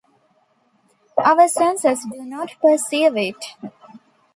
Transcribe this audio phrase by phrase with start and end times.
[1.23, 3.45] Our senses do not perceive it.